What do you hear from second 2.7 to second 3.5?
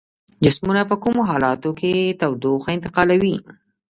انتقالوي؟